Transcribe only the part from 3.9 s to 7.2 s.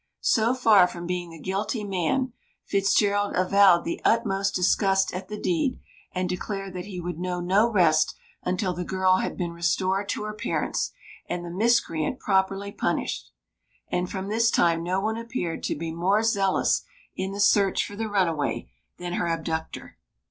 utmost disgust at the deed, and declared that he would